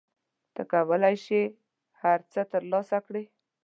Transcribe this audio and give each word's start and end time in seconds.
ته 0.53 0.61
کولای 0.73 1.15
شې 1.25 1.41
هر 2.01 2.19
څه 2.31 2.41
ترلاسه 2.51 2.97
کړې. 3.07 3.23